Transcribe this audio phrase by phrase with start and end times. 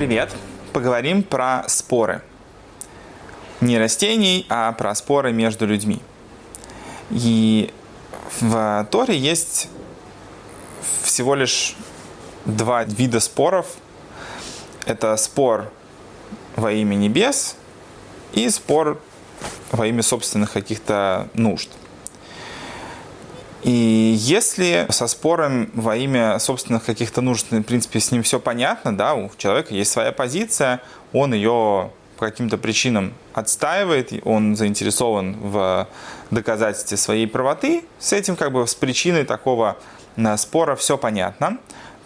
[0.00, 0.34] привет!
[0.72, 2.22] Поговорим про споры.
[3.60, 6.00] Не растений, а про споры между людьми.
[7.10, 7.70] И
[8.40, 9.68] в Торе есть
[11.02, 11.76] всего лишь
[12.46, 13.76] два вида споров.
[14.86, 15.70] Это спор
[16.56, 17.56] во имя небес
[18.32, 19.02] и спор
[19.70, 21.68] во имя собственных каких-то нужд.
[23.62, 28.96] И если со спором во имя собственных каких-то нужд, в принципе, с ним все понятно,
[28.96, 30.80] да, у человека есть своя позиция,
[31.12, 35.88] он ее по каким-то причинам отстаивает, он заинтересован в
[36.30, 39.76] доказательстве своей правоты, с этим как бы с причиной такого
[40.16, 41.58] э, спора все понятно,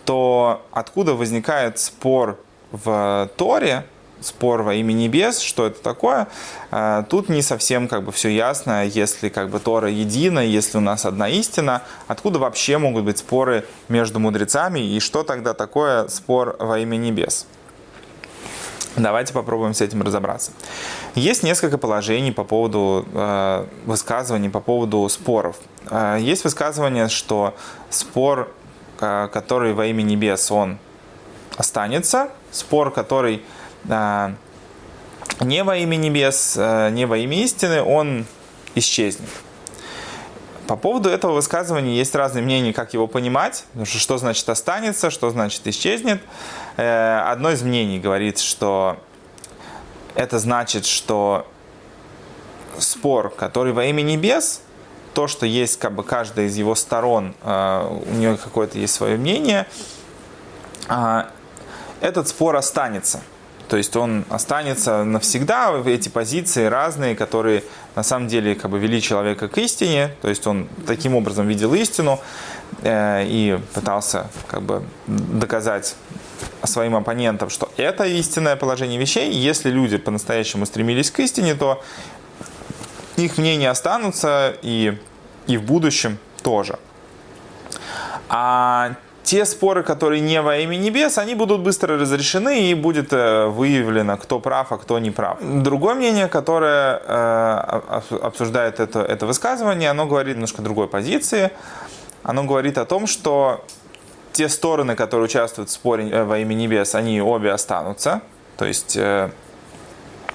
[0.05, 2.39] то откуда возникает спор
[2.71, 3.85] в Торе,
[4.25, 6.29] спор во имя небес, что это такое,
[6.71, 10.81] э, тут не совсем как бы все ясно, если как бы Тора едина, если у
[10.81, 16.57] нас одна истина, откуда вообще могут быть споры между мудрецами и что тогда такое спор
[16.59, 17.47] во имя небес.
[18.97, 20.53] Давайте попробуем с этим разобраться.
[21.17, 25.57] Есть несколько положений по поводу э, высказываний, по поводу споров.
[25.91, 27.57] Э, есть высказывание, что
[27.91, 28.53] спор,
[29.01, 30.79] э, который во имя небес, он
[31.57, 32.31] останется.
[32.53, 33.43] Спор, который
[35.41, 38.27] не во имя небес, а, не во имя истины, он
[38.75, 39.29] исчезнет.
[40.67, 45.67] По поводу этого высказывания есть разные мнения, как его понимать, что значит останется, что значит
[45.67, 46.23] исчезнет.
[46.79, 48.97] Э, одно из мнений говорит, что
[50.15, 51.47] это значит, что
[52.79, 54.63] спор, который во имя небес,
[55.13, 59.19] то, что есть как бы каждая из его сторон, э, у нее какое-то есть свое
[59.19, 59.67] мнение,
[60.89, 61.29] а,
[62.01, 63.21] этот спор останется–
[63.69, 69.01] то есть он останется навсегда, эти позиции разные, которые на самом деле как бы вели
[69.01, 72.21] человека к истине, то есть он таким образом видел истину
[72.83, 75.97] э, и пытался как бы доказать
[76.65, 79.33] своим оппонентам, что это истинное положение вещей.
[79.33, 81.83] Если люди по-настоящему стремились к истине, то
[83.17, 84.99] их мнения останутся и,
[85.47, 86.79] и в будущем тоже.
[88.29, 93.47] А те споры, которые не во имя небес, они будут быстро разрешены и будет э,
[93.47, 95.39] выявлено, кто прав, а кто не прав.
[95.41, 97.81] Другое мнение, которое э,
[98.23, 101.51] обсуждает это, это высказывание, оно говорит немножко другой позиции.
[102.23, 103.65] Оно говорит о том, что
[104.33, 108.21] те стороны, которые участвуют в споре э, во имя небес, они обе останутся.
[108.57, 108.97] То есть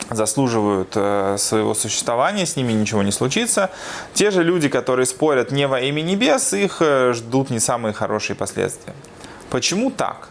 [0.10, 3.70] заслуживают э, своего существования, с ними ничего не случится.
[4.14, 8.36] Те же люди, которые спорят не во имя небес, их э, ждут не самые хорошие
[8.36, 8.94] последствия.
[9.50, 10.30] Почему так?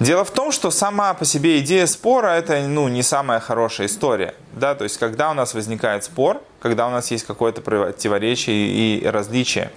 [0.00, 4.34] Дело в том, что сама по себе идея спора это ну, не самая хорошая история.
[4.52, 4.76] Да?
[4.76, 9.72] То есть, когда у нас возникает спор, когда у нас есть какое-то противоречие и различие,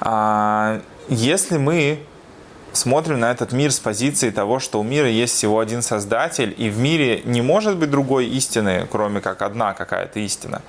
[0.00, 2.00] а, если мы
[2.76, 6.70] смотрим на этот мир с позиции того, что у мира есть всего один создатель, и
[6.70, 10.62] в мире не может быть другой истины, кроме как одна какая-то истина,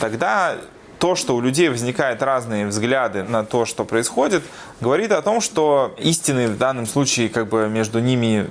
[0.00, 0.56] тогда
[0.98, 4.42] то, что у людей возникают разные взгляды на то, что происходит,
[4.80, 8.46] говорит о том, что истины в данном случае как бы между ними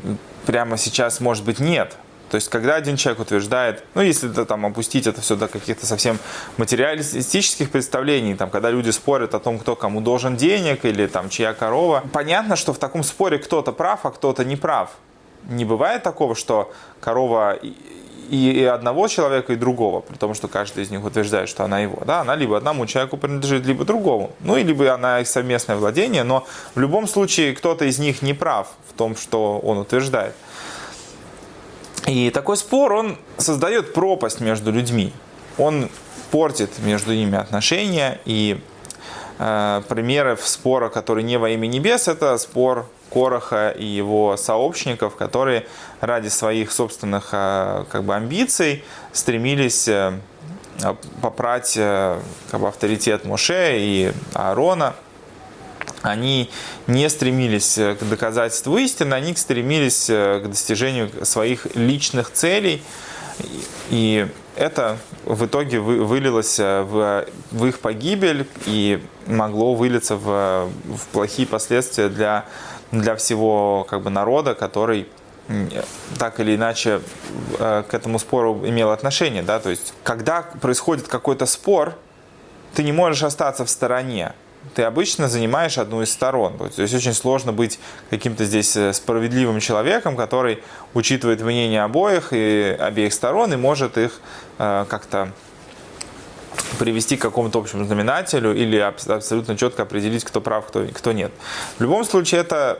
[0.45, 1.95] прямо сейчас может быть нет.
[2.29, 5.85] То есть, когда один человек утверждает, ну, если это, там опустить это все до каких-то
[5.85, 6.19] совсем
[6.57, 11.53] материалистических представлений, там, когда люди спорят о том, кто кому должен денег или там чья
[11.53, 14.91] корова, понятно, что в таком споре кто-то прав, а кто-то не прав.
[15.49, 17.57] Не бывает такого, что корова
[18.29, 22.03] и одного человека, и другого, при том, что каждый из них утверждает, что она его.
[22.05, 24.31] Да, она либо одному человеку принадлежит, либо другому.
[24.41, 28.33] Ну, и либо она их совместное владение, но в любом случае кто-то из них не
[28.33, 30.35] прав в том, что он утверждает.
[32.09, 35.13] И такой спор, он создает пропасть между людьми.
[35.59, 35.89] Он
[36.31, 38.19] портит между ними отношения.
[38.25, 38.59] И
[39.37, 45.67] э, примеры спора, который не во имя небес, это спор Короха и его сообщников, которые
[46.01, 50.13] ради своих собственных э, как бы, амбиций стремились э,
[51.21, 52.19] попрать э,
[52.49, 54.95] как бы, авторитет Моше и Аарона–
[56.01, 56.49] они
[56.87, 62.81] не стремились э, к доказательству истины, они стремились э, к достижению своих личных целей.
[63.89, 70.69] И это в итоге вылилось э, в, их погибель и могло вылиться в
[71.11, 72.45] плохие последствия для,
[72.91, 75.07] для всего как бы, народа, который
[76.19, 77.01] так или иначе
[77.57, 79.41] к этому спору имел отношение.
[79.41, 79.59] Да?
[79.59, 81.95] То есть, когда происходит какой-то спор,
[82.75, 84.33] ты не можешь остаться в стороне
[84.75, 86.57] ты обычно занимаешь одну из сторон.
[86.57, 87.79] То есть очень сложно быть
[88.09, 90.63] каким-то здесь э, справедливым человеком, который
[90.93, 94.19] учитывает мнение обоих и обеих сторон и может их
[94.57, 95.31] э, как-то
[96.77, 101.31] привести к какому-то общему знаменателю или абсолютно четко определить, кто прав, кто, кто нет.
[101.77, 102.79] В любом случае, это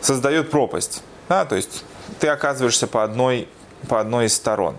[0.00, 1.02] создает пропасть.
[1.28, 1.44] Да?
[1.44, 1.84] То есть
[2.20, 3.48] ты оказываешься по одной,
[3.88, 4.76] по одной из сторон.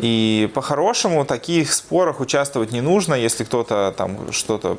[0.00, 4.78] И по-хорошему в таких спорах участвовать не нужно, если кто-то там что-то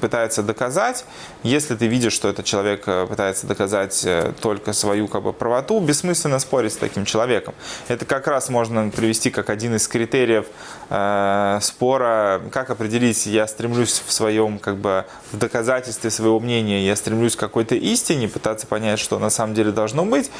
[0.00, 1.04] пытается доказать.
[1.42, 5.80] Если ты видишь, что этот человек э, пытается доказать э, только свою как бы, правоту,
[5.80, 7.54] бессмысленно спорить с таким человеком.
[7.88, 10.46] Это как раз можно привести как один из критериев
[10.88, 16.96] э, спора, как определить, я стремлюсь в своем как бы в доказательстве своего мнения, я
[16.96, 20.30] стремлюсь к какой-то истине, пытаться понять, что на самом деле должно быть,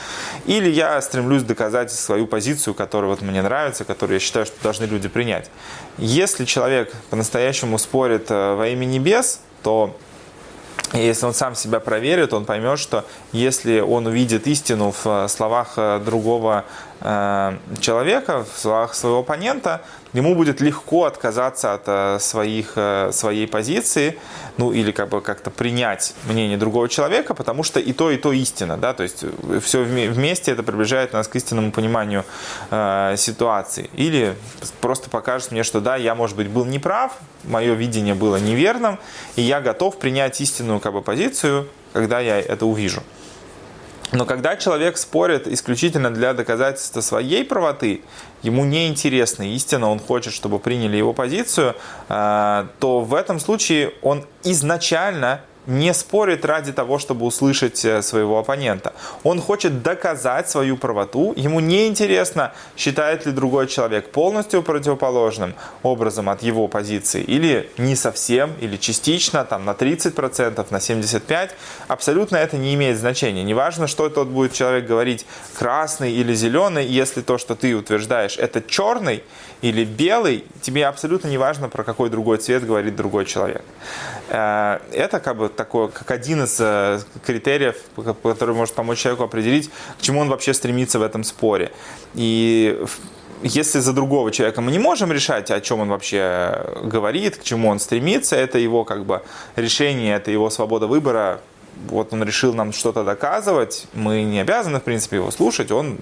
[0.46, 4.62] или я стремлюсь доказать свою позицию, которая вот мне нравится, позиция, которую я считаю, что
[4.62, 5.50] должны люди принять.
[5.98, 9.96] Если человек по-настоящему спорит э, во имя небес, то
[10.92, 15.74] если он сам себя проверит, он поймет, что если он увидит истину в э, словах
[15.76, 16.64] э, другого
[17.80, 19.80] человека, в словах своего оппонента,
[20.12, 24.18] ему будет легко отказаться от э, своих, э, своей позиции,
[24.56, 28.32] ну или как бы как-то принять мнение другого человека, потому что и то, и то
[28.32, 32.24] истина, да, то есть э, все вместе это приближает нас к истинному пониманию
[32.70, 33.90] э, ситуации.
[33.94, 34.34] Или
[34.80, 38.98] просто покажет мне, что да, я, может быть, был неправ, мое видение было неверным,
[39.36, 43.02] и я готов принять истинную как бы позицию, когда я это увижу.
[44.12, 48.02] Но когда человек спорит исключительно для доказательства своей правоты,
[48.42, 51.76] ему не интересна истина, он хочет, чтобы приняли его позицию,
[52.08, 58.38] э, то в этом случае он изначально не спорит ради того, чтобы услышать э, своего
[58.38, 58.92] оппонента.
[59.22, 61.32] Он хочет доказать свою правоту.
[61.36, 67.96] Ему не интересно, считает ли другой человек полностью противоположным образом от его позиции или не
[67.96, 71.50] совсем, или частично, там на 30%, на 75%.
[71.88, 73.42] Абсолютно это не имеет значения.
[73.42, 78.62] Неважно, что тот будет человек говорить, красный или зеленый, если то, что ты утверждаешь, это
[78.62, 79.22] черный
[79.62, 83.62] или белый, тебе абсолютно не важно, про какой другой цвет говорит другой человек.
[84.28, 87.76] Э, это как бы такой, как один из э, критериев,
[88.22, 91.72] который может помочь человеку определить, к чему он вообще стремится в этом споре.
[92.14, 92.82] И
[93.42, 97.68] если за другого человека мы не можем решать, о чем он вообще говорит, к чему
[97.68, 99.22] он стремится, это его как бы
[99.56, 101.40] решение, это его свобода выбора,
[101.88, 105.98] вот он решил нам что-то доказывать, мы не обязаны, в принципе, его слушать, он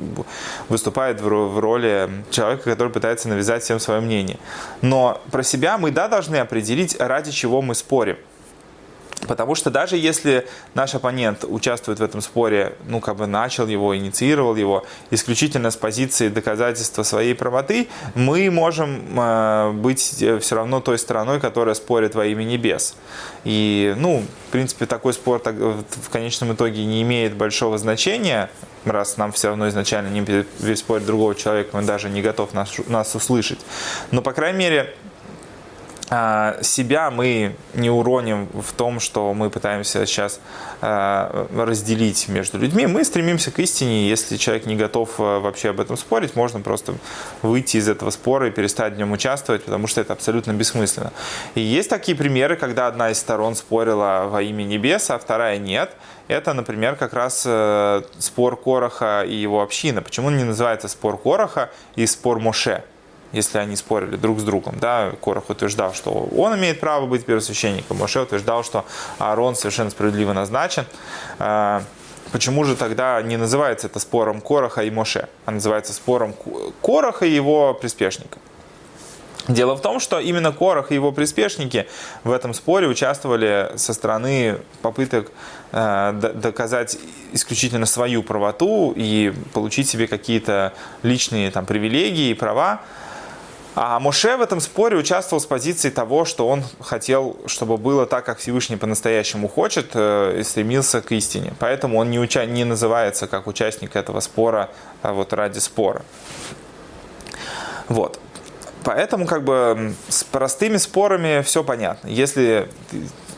[0.69, 4.39] выступает в роли человека, который пытается навязать всем свое мнение.
[4.83, 8.17] Но про себя мы, да, должны определить, ради чего мы спорим.
[9.27, 13.97] Потому что даже если наш оппонент участвует в этом споре, ну, как бы начал его,
[13.97, 20.81] инициировал его исключительно с позиции доказательства своей правоты, мы можем э, быть э, все равно
[20.81, 22.97] той стороной, которая спорит во имя небес.
[23.45, 28.51] И, ну, в принципе, такой спор в конечном итоге не имеет большого значения,
[28.85, 33.15] раз нам все равно изначально не спорит другого человека, он даже не готов нас, нас
[33.15, 33.59] услышать.
[34.11, 34.95] Но, по крайней мере,
[36.09, 40.41] себя мы не уроним в том, что мы пытаемся сейчас
[40.81, 42.87] а, разделить между людьми.
[42.87, 44.09] Мы стремимся к истине.
[44.09, 46.95] Если человек не готов а, вообще об этом спорить, можно просто
[47.43, 51.13] выйти из этого спора и перестать в нем участвовать, потому что это абсолютно бессмысленно.
[51.55, 55.91] И есть такие примеры, когда одна из сторон спорила во имя небес, а вторая нет.
[56.29, 60.01] Это, например, как раз э, спор Короха и его общины.
[60.01, 62.85] Почему он не называется спор Короха и спор Моше?
[63.33, 64.77] Если они спорили друг с другом.
[64.79, 68.85] Да, Корах утверждал, что он имеет право быть первосвященником, Моше утверждал, что
[69.19, 70.85] Аарон совершенно справедливо назначен.
[71.39, 71.83] А,
[72.33, 76.35] почему же тогда не называется это спором Короха и Моше, а называется спором
[76.83, 78.41] Короха и его приспешников?
[79.49, 81.89] Дело в том, что именно Корах и его приспешники
[82.23, 85.33] в этом споре участвовали со стороны попыток
[85.73, 86.99] э, доказать
[87.33, 92.83] исключительно свою правоту и получить себе какие-то личные там, привилегии и права.
[93.81, 98.25] А Моше в этом споре участвовал с позиции того, что он хотел, чтобы было так,
[98.25, 101.53] как Всевышний по-настоящему хочет, э, и стремился к истине.
[101.61, 102.45] Поэтому он не, уча...
[102.45, 104.71] не называется как участник этого спора
[105.01, 106.03] а вот ради спора.
[107.87, 108.19] Вот.
[108.83, 112.09] Поэтому как бы с простыми спорами все понятно.
[112.09, 112.69] Если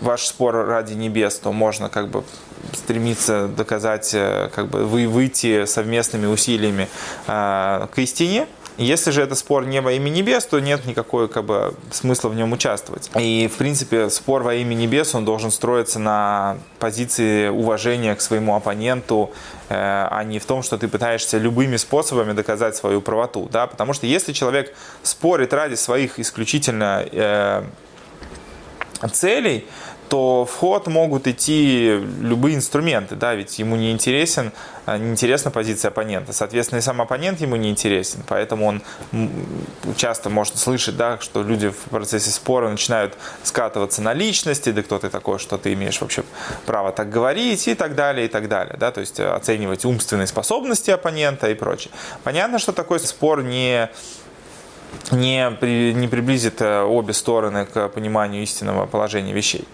[0.00, 2.24] ваш спор ради небес, то можно как бы
[2.72, 6.88] стремиться доказать, э, как бы вы выйти совместными усилиями
[7.26, 8.46] э, к истине,
[8.84, 12.34] если же это спор не во имя небес, то нет никакой как бы, смысла в
[12.34, 13.10] нем участвовать.
[13.18, 18.56] И, в принципе, спор во имя небес, он должен строиться на позиции уважения к своему
[18.56, 19.32] оппоненту,
[19.68, 23.48] э, а не в том, что ты пытаешься любыми способами доказать свою правоту.
[23.52, 23.66] Да?
[23.66, 27.62] Потому что если человек спорит ради своих исключительно э,
[29.12, 29.66] целей,
[30.10, 34.50] то в ход могут идти любые инструменты, да, ведь ему не интересен,
[34.84, 36.32] а, не интересна позиция оппонента.
[36.32, 38.82] Соответственно, и сам оппонент ему не интересен, поэтому он
[39.96, 44.98] часто может слышать, да, что люди в процессе спора начинают скатываться на личности, да кто
[44.98, 46.24] ты такой, что ты имеешь вообще
[46.66, 50.90] право так говорить и так далее, и так далее, да, то есть оценивать умственные способности
[50.90, 51.92] оппонента и прочее.
[52.24, 53.88] Понятно, что такой спор не
[55.12, 59.68] не, при, не приблизит э, обе стороны к пониманию истинного положения вещей.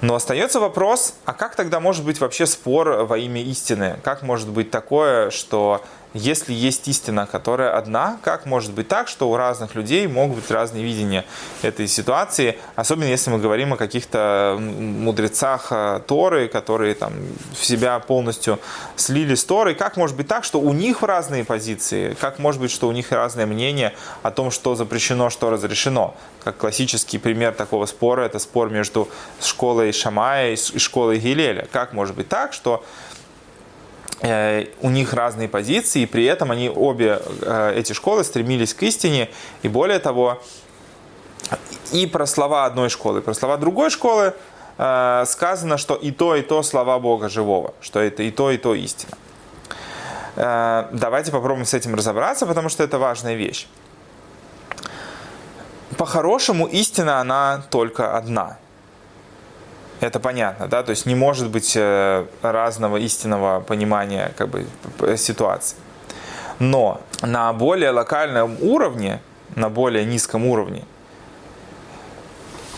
[0.00, 3.98] Но остается вопрос, а как тогда может быть вообще спор во имя истины?
[4.02, 5.82] Как может быть такое, что
[6.14, 10.50] если есть истина, которая одна, как может быть так, что у разных людей могут быть
[10.50, 11.24] разные видения
[11.62, 17.12] этой ситуации, особенно если мы говорим о каких-то мудрецах э, Торы, которые там
[17.58, 18.58] в себя полностью
[18.96, 22.70] слили с Торой, как может быть так, что у них разные позиции, как может быть,
[22.70, 26.14] что у них разное мнение о том, что запрещено, что разрешено.
[26.42, 29.08] Как классический пример такого спора, это спор между
[29.42, 31.68] школой Шамая и школой Гилеля.
[31.72, 32.84] Как может быть так, что
[34.20, 39.30] у них разные позиции, и при этом они обе э, эти школы стремились к истине,
[39.62, 40.42] и более того,
[41.92, 44.34] и про слова одной школы, и про слова другой школы
[44.76, 48.56] э, сказано, что и то, и то слова Бога живого, что это и то, и
[48.56, 49.16] то истина.
[50.36, 53.66] Давайте попробуем с этим разобраться, потому что это важная вещь.
[55.96, 58.56] По-хорошему, истина, она только одна–
[60.00, 64.66] это понятно, да, то есть не может быть э, разного истинного понимания как бы,
[65.16, 65.76] ситуации.
[66.58, 69.20] Но на более локальном уровне,
[69.54, 70.84] на более низком уровне,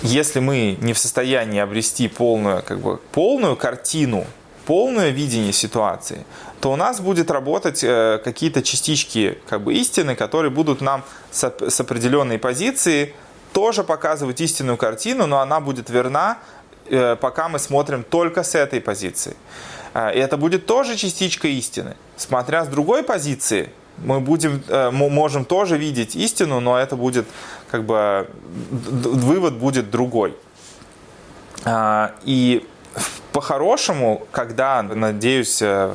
[0.02, 4.24] если мы не в состоянии обрести полную, как бы, полную картину,
[4.64, 6.24] полное видение ситуации,
[6.60, 11.44] то у нас будет работать э, какие-то частички как бы, истины, которые будут нам с,
[11.80, 13.14] определенной позиции
[13.52, 16.38] тоже показывать истинную картину, но она будет верна
[17.20, 19.36] пока мы смотрим только с этой позиции.
[19.92, 21.96] А, и это будет тоже частичка истины.
[22.16, 27.26] Смотря с другой позиции, мы будем, э, мы можем тоже видеть истину, но это будет,
[27.70, 28.28] как бы,
[28.70, 30.34] вывод будет другой.
[32.24, 32.66] И
[33.32, 35.94] по-хорошему, когда, надеюсь, э,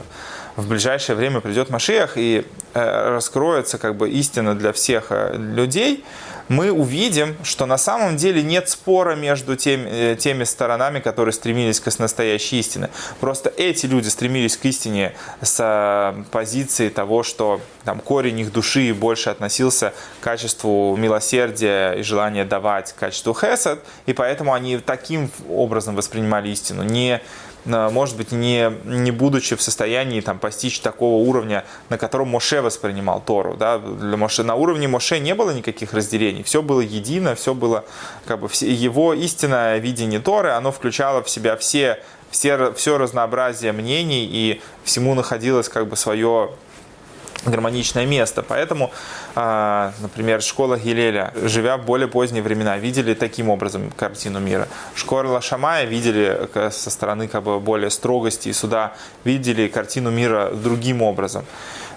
[0.56, 6.04] в ближайшее время придет Машиах и раскроется как бы истина для всех людей,
[6.48, 11.80] мы увидим, что на самом деле нет спора между тем, э, теми сторонами, которые стремились
[11.80, 12.90] к настоящей истине.
[13.20, 18.94] Просто эти люди стремились к истине с э, позиции того, что там, корень их души
[18.94, 25.32] больше относился к качеству милосердия и желания давать, к качеству хесед, и поэтому они таким
[25.50, 27.22] образом воспринимали истину, не
[27.66, 33.22] может быть, не, не будучи в состоянии там, постичь такого уровня, на котором Моше воспринимал
[33.22, 33.56] Тору.
[33.56, 33.80] Да?
[33.80, 37.84] Для Моше, на уровне Моше не было никаких разделений, все было едино, все было,
[38.26, 43.72] как бы, все, его истинное видение Торы, оно включало в себя все, все, все разнообразие
[43.72, 46.52] мнений, и всему находилось как бы свое
[47.46, 48.44] гармоничное место.
[48.44, 48.92] Поэтому,
[49.36, 54.68] а, например, школа Гилеля, живя в более поздние времена, видели таким образом картину мира.
[54.96, 61.02] Школа Шамая видели со стороны как бы более строгости и суда, видели картину мира другим
[61.02, 61.46] образом.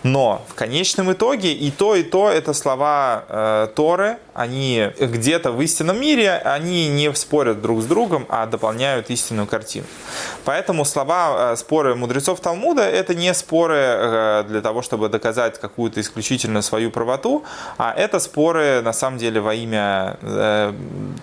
[0.03, 5.61] Но в конечном итоге и то, и то это слова э, Торы, они где-то в
[5.61, 9.87] истинном мире, они не спорят друг с другом, а дополняют истинную картину.
[10.45, 16.01] Поэтому слова, э, споры мудрецов Талмуда, это не споры э, для того, чтобы доказать какую-то
[16.01, 17.45] исключительно свою правоту,
[17.79, 20.73] а это споры на самом деле во имя э,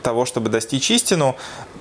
[0.03, 1.35] того, чтобы достичь истину.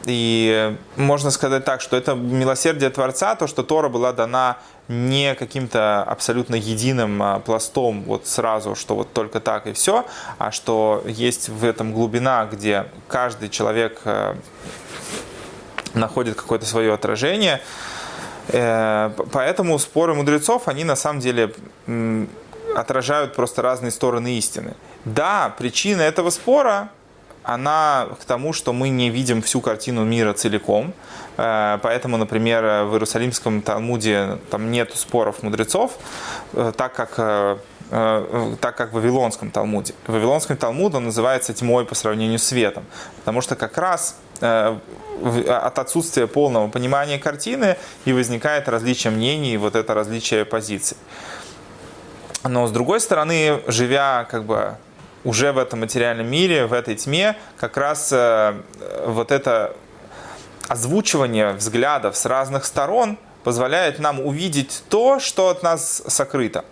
[0.07, 4.59] И можно сказать так, что это милосердие Творца, то, что Тора была дана
[4.89, 10.05] не каким-то абсолютно единым а, пластом вот сразу, что вот только так и все,
[10.39, 14.35] а что есть в этом глубина, где каждый человек э,
[15.95, 17.63] находит какое-то свое отражение.
[18.49, 21.55] Э, поэтому споры мудрецов, они на самом деле
[22.77, 24.75] отражают просто разные стороны истины.
[25.05, 26.91] Да, причина этого спора
[27.45, 30.93] она к тому, что мы не видим всю картину мира целиком.
[31.37, 35.93] Э, поэтому, например, в Иерусалимском Талмуде там нет споров мудрецов,
[36.55, 37.57] э, так как э,
[38.61, 39.95] так как в Вавилонском Талмуде.
[40.07, 42.85] В Вавилонском он называется тьмой по сравнению с светом,
[43.19, 49.95] потому что как раз от отсутствия полного понимания картины и возникает различие мнений, вот это
[49.95, 50.97] различие позиций.
[52.43, 54.77] Но с другой стороны, живя как бы
[55.25, 58.55] уже в этом материальном мире, в этой тьме, как раз э,
[59.07, 59.75] вот это
[60.69, 66.65] озвучивание взглядов с разных сторон позволяет нам увидеть то, что от нас сокрыто.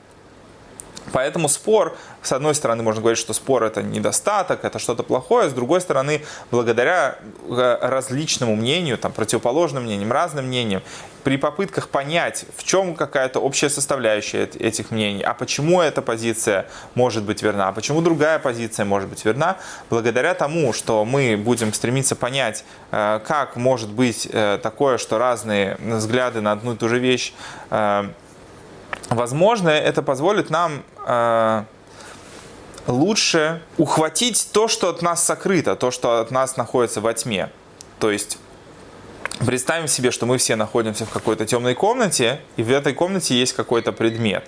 [1.13, 5.53] Поэтому спор, с одной стороны, можно говорить, что спор это недостаток, это что-то плохое, с
[5.53, 10.83] другой стороны, благодаря э, различному мнению, там, противоположным мнениям, разным мнениям,
[11.25, 17.25] при попытках понять, в чем какая-то общая составляющая этих мнений, а почему эта позиция может
[17.25, 19.57] быть верна, а почему другая позиция может быть верна,
[19.91, 25.77] благодаря тому, что мы будем стремиться понять, э, как может быть э, такое, что разные
[25.81, 27.33] взгляды на одну и ту же вещь
[29.09, 30.83] возможно, это позволит нам
[32.87, 37.51] лучше ухватить то, что от нас сокрыто, то, что от нас находится во тьме.
[37.99, 38.39] То есть
[39.47, 43.53] представим себе, что мы все находимся в какой-то темной комнате, и в этой комнате есть
[43.53, 44.45] какой-то предмет.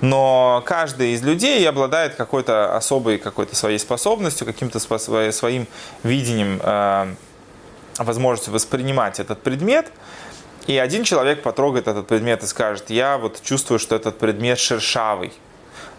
[0.00, 5.66] Но каждый из людей обладает какой-то особой какой-то своей способностью, каким-то своим
[6.04, 7.14] видением, э,
[7.98, 9.90] возможностью воспринимать этот предмет.
[10.68, 15.32] И один человек потрогает этот предмет и скажет, я вот чувствую, что этот предмет шершавый.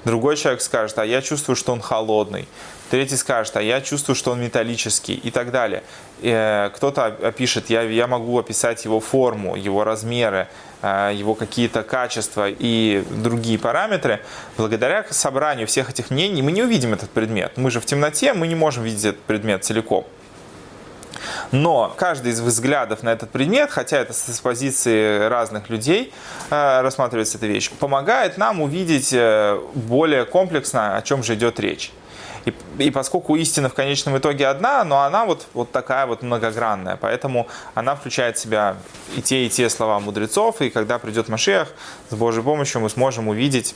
[0.05, 2.47] Другой человек скажет, а я чувствую, что он холодный.
[2.89, 5.83] Третий скажет, а я чувствую, что он металлический и так далее.
[6.21, 10.47] Э, кто-то опишет, я, я могу описать его форму, его размеры,
[10.81, 14.21] э, его какие-то качества и другие параметры.
[14.57, 17.53] Благодаря собранию всех этих мнений мы не увидим этот предмет.
[17.57, 20.07] Мы же в темноте, мы не можем видеть этот предмет целиком.
[21.51, 26.13] Но каждый из взглядов на этот предмет, хотя это с позиции разных людей
[26.49, 31.91] э, рассматривается эта вещь, помогает нам увидеть э, более комплексно, о чем же идет речь.
[32.45, 36.95] И, и поскольку истина в конечном итоге одна, но она вот, вот такая вот многогранная,
[36.95, 38.77] поэтому она включает в себя
[39.15, 41.69] и те, и те слова мудрецов, и когда придет Машех,
[42.09, 43.75] с Божьей помощью мы сможем увидеть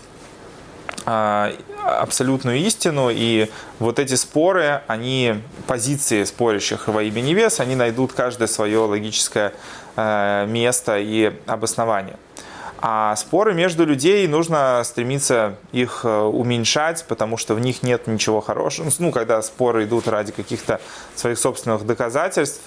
[1.05, 1.53] а,
[1.85, 3.49] абсолютную истину, и
[3.79, 5.35] вот эти споры, они,
[5.67, 9.53] позиции спорящих во имя небес, они найдут каждое свое логическое
[9.95, 12.17] э, место и обоснование.
[12.85, 18.41] А споры между людей нужно стремиться их э, уменьшать, потому что в них нет ничего
[18.41, 18.89] хорошего.
[18.99, 20.81] Ну, когда споры идут ради каких-то
[21.15, 22.61] своих собственных доказательств,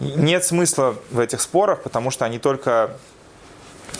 [0.00, 2.92] нет смысла в этих спорах, потому что они только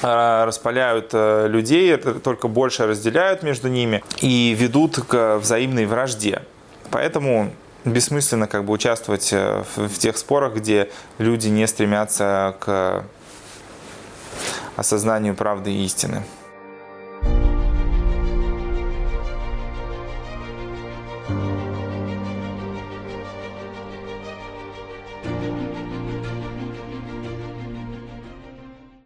[0.02, 6.42] распаляют э, людей, это только больше разделяют между ними и ведут к взаимной вражде.
[6.90, 7.51] Поэтому
[7.85, 13.05] бессмысленно как бы участвовать э, в тех спорах, где люди не стремятся к
[14.77, 16.22] осознанию правды и истины.